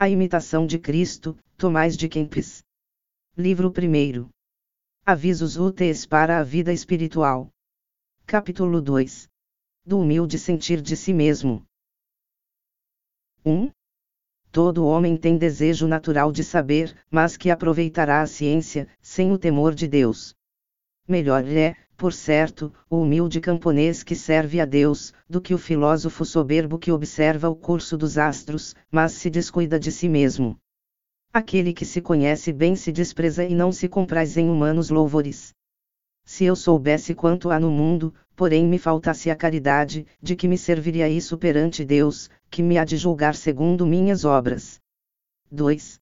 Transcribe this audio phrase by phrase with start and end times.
[0.00, 2.62] A imitação de Cristo, Tomás de Kempis.
[3.36, 4.28] Livro 1.
[5.04, 7.50] Avisos úteis para a vida espiritual.
[8.24, 9.28] Capítulo 2.
[9.84, 11.66] Do humilde sentir de si mesmo.
[13.44, 13.72] 1.
[14.52, 19.74] Todo homem tem desejo natural de saber, mas que aproveitará a ciência, sem o temor
[19.74, 20.32] de Deus.
[21.08, 26.24] Melhor é, por certo, o humilde camponês que serve a Deus, do que o filósofo
[26.24, 30.56] soberbo que observa o curso dos astros, mas se descuida de si mesmo.
[31.32, 35.52] Aquele que se conhece bem se despreza e não se compraz em humanos louvores.
[36.24, 40.56] Se eu soubesse quanto há no mundo, porém me faltasse a caridade, de que me
[40.56, 44.80] serviria isso perante Deus, que me há de julgar segundo minhas obras.
[45.50, 45.98] 2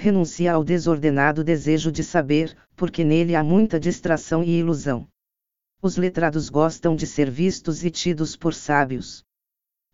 [0.00, 5.06] renuncia ao desordenado desejo de saber, porque nele há muita distração e ilusão.
[5.82, 9.22] Os letrados gostam de ser vistos e tidos por sábios.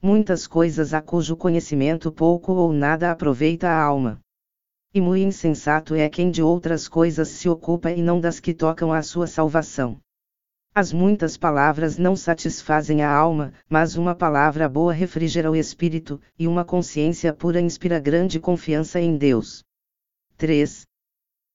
[0.01, 4.21] Muitas coisas a cujo conhecimento pouco ou nada aproveita a alma.
[4.95, 8.93] E muito insensato é quem de outras coisas se ocupa e não das que tocam
[8.93, 9.99] à sua salvação.
[10.73, 16.47] As muitas palavras não satisfazem a alma, mas uma palavra boa refrigera o espírito, e
[16.47, 19.66] uma consciência pura inspira grande confiança em Deus.
[20.37, 20.87] 3.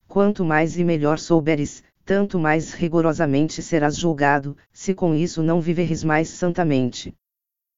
[0.08, 6.04] Quanto mais e melhor souberes, tanto mais rigorosamente serás julgado, se com isso não viveres
[6.04, 7.14] mais santamente.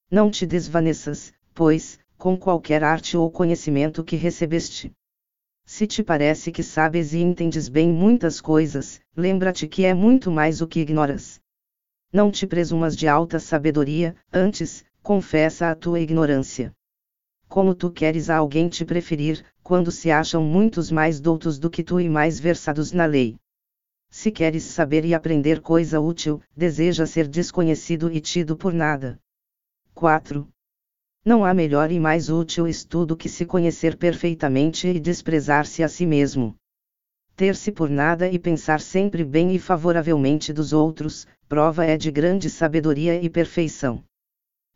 [0.09, 4.93] Não te desvaneças, pois, com qualquer arte ou conhecimento que recebeste.
[5.65, 10.61] Se te parece que sabes e entendes bem muitas coisas, lembra-te que é muito mais
[10.61, 11.41] o que ignoras.
[12.13, 16.73] Não te presumas de alta sabedoria, antes, confessa a tua ignorância
[17.53, 21.81] como tu queres a alguém te preferir, quando se acham muitos mais doutos do que
[21.83, 23.37] tu e mais versados na lei.
[24.09, 29.17] Se queres saber e aprender coisa útil, deseja ser desconhecido e tido por nada.
[29.93, 30.47] 4.
[31.25, 36.05] Não há melhor e mais útil estudo que se conhecer perfeitamente e desprezar-se a si
[36.05, 36.55] mesmo.
[37.35, 42.49] Ter-se por nada e pensar sempre bem e favoravelmente dos outros, prova é de grande
[42.49, 44.03] sabedoria e perfeição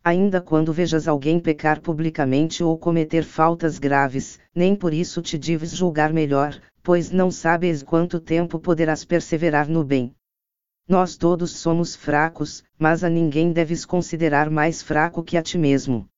[0.02, 5.70] ainda quando vejas alguém pecar publicamente ou cometer faltas graves, nem por isso te deves
[5.70, 10.14] julgar melhor, pois não sabes quanto tempo poderás perseverar no bem.
[10.88, 16.08] Nós todos somos fracos, mas a ninguém deves considerar mais fraco que a ti mesmo.